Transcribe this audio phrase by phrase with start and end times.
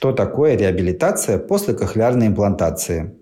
[0.00, 3.16] Что такое реабилитация после кохлеарной имплантации?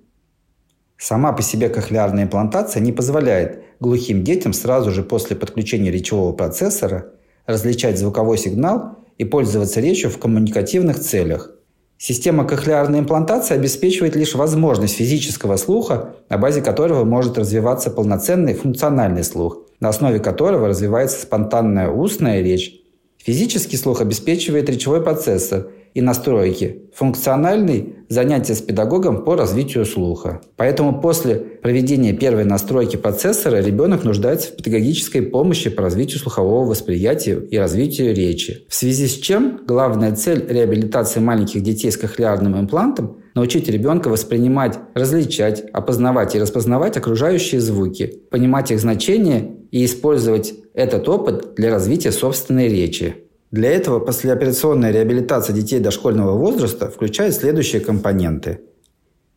[0.97, 7.06] Сама по себе кохлеарная имплантация не позволяет глухим детям сразу же после подключения речевого процессора
[7.46, 11.51] различать звуковой сигнал и пользоваться речью в коммуникативных целях.
[11.96, 19.25] Система кохлеарной имплантации обеспечивает лишь возможность физического слуха, на базе которого может развиваться полноценный функциональный
[19.25, 22.81] слух, на основе которого развивается спонтанная устная речь.
[23.17, 30.41] Физический слух обеспечивает речевой процессор и настройки, функциональный– занятие с педагогом по развитию слуха.
[30.56, 37.38] Поэтому после проведения первой настройки процессора ребенок нуждается в педагогической помощи по развитию слухового восприятия
[37.38, 38.65] и развитию речи.
[38.69, 44.79] В связи с чем главная цель реабилитации маленьких детей с кохлеарным имплантом– научить ребенка воспринимать,
[44.95, 52.10] различать, опознавать и распознавать окружающие звуки, понимать их значение и использовать этот опыт для развития
[52.10, 53.27] собственной речи.
[53.51, 58.61] Для этого послеоперационная реабилитация детей дошкольного возраста включает следующие компоненты.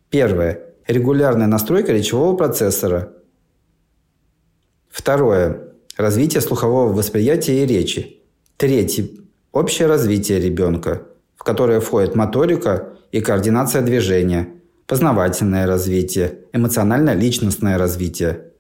[0.10, 0.60] Первое.
[0.86, 3.14] Регулярная настройка речевого процессора.
[4.90, 5.76] Второе.
[5.96, 8.22] Развитие слухового восприятия и речи.
[8.58, 9.08] Третье.
[9.54, 11.04] Общее развитие ребенка,
[11.38, 14.50] в которое входит моторика и координация движения,
[14.88, 18.52] познавательное развитие, эмоционально-личностное развитие.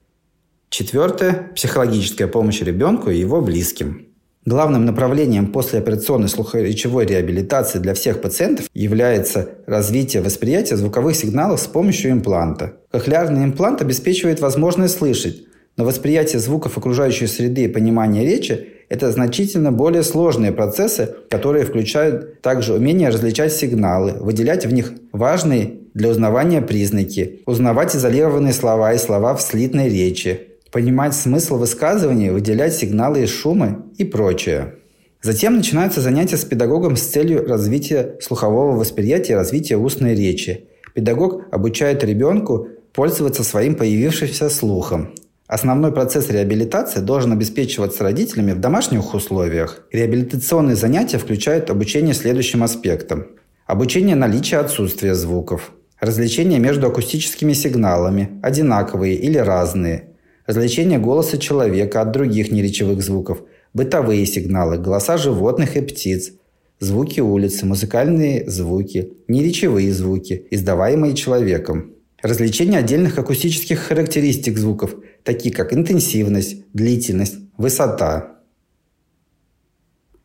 [0.69, 1.51] Четвертое.
[1.55, 4.10] Психологическая помощь ребенку и его близким.
[4.43, 12.11] Главным направлением послеоперационной слухоречевой реабилитации для всех пациентов является развитие восприятия звуковых сигналов с помощью
[12.11, 12.73] импланта.
[12.89, 15.43] Кохлеарный имплант обеспечивает возможность слышать,
[15.77, 22.41] но восприятие звуков окружающей среды и понимание речи– это значительно более сложные процессы, которые включают
[22.41, 28.97] также умение различать сигналы, выделять в них важные для узнавания признаки, узнавать изолированные слова и
[28.97, 34.75] слова в слитной речи, понимать смысл высказывания, выделять сигналы из шума и прочее.
[35.21, 40.65] Затем начинаются занятия с педагогом с целью развития слухового восприятия и развития устной речи.
[40.95, 45.13] Педагог обучает ребенку пользоваться своим появившимся слухом.
[45.45, 49.83] Основной процесс реабилитации должен обеспечиваться родителями в домашних условиях.
[49.91, 53.27] Реабилитационные занятия включают обучение следующим аспектам.
[53.67, 55.71] Обучение наличия отсутствия звуков.
[55.99, 60.07] Различение между акустическими сигналами, одинаковые или разные–
[60.51, 63.41] развлечение голоса человека от других неречевых звуков,
[63.73, 66.33] бытовые сигналы, голоса животных и птиц,
[66.77, 71.93] звуки улицы, музыкальные звуки, неречевые звуки, издаваемые человеком.
[72.21, 78.39] Развлечение отдельных акустических характеристик звуков, такие как интенсивность, длительность, высота.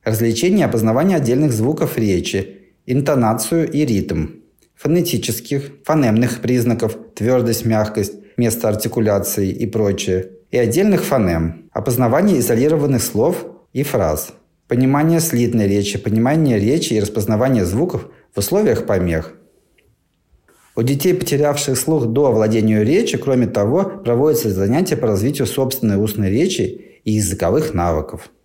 [0.02, 4.26] Развлечение опознавания отдельных звуков речи, интонацию и ритм.
[4.74, 13.46] Фонетических, фонемных признаков, твердость, мягкость, место артикуляции и прочее, и отдельных фонем, опознавание изолированных слов
[13.72, 14.32] и фраз,
[14.68, 19.32] понимание слитной речи, понимание речи и распознавание звуков в условиях помех.
[20.74, 26.30] У детей, потерявших слух до овладения речи, кроме того, проводятся занятия по развитию собственной устной
[26.30, 28.30] речи и языковых навыков–